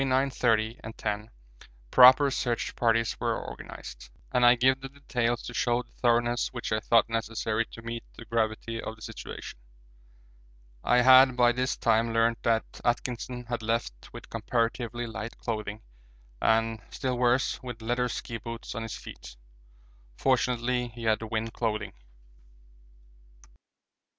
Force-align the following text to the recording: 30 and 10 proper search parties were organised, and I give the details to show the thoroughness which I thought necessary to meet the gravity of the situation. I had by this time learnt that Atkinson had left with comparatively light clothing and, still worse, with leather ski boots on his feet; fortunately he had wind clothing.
30 0.01 0.79
and 0.83 0.97
10 0.97 1.29
proper 1.91 2.31
search 2.31 2.75
parties 2.75 3.15
were 3.19 3.39
organised, 3.47 4.09
and 4.31 4.43
I 4.43 4.55
give 4.55 4.81
the 4.81 4.89
details 4.89 5.43
to 5.43 5.53
show 5.53 5.83
the 5.83 5.91
thoroughness 5.91 6.47
which 6.51 6.71
I 6.71 6.79
thought 6.79 7.07
necessary 7.07 7.67
to 7.67 7.83
meet 7.83 8.03
the 8.17 8.25
gravity 8.25 8.81
of 8.81 8.95
the 8.95 9.03
situation. 9.03 9.59
I 10.83 11.01
had 11.03 11.37
by 11.37 11.51
this 11.51 11.77
time 11.77 12.15
learnt 12.15 12.41
that 12.41 12.81
Atkinson 12.83 13.45
had 13.45 13.61
left 13.61 14.11
with 14.11 14.27
comparatively 14.27 15.05
light 15.05 15.37
clothing 15.37 15.83
and, 16.41 16.81
still 16.89 17.15
worse, 17.19 17.61
with 17.61 17.83
leather 17.83 18.09
ski 18.09 18.39
boots 18.39 18.73
on 18.73 18.81
his 18.81 18.95
feet; 18.97 19.35
fortunately 20.17 20.87
he 20.87 21.03
had 21.03 21.21
wind 21.21 21.53
clothing. 21.53 21.93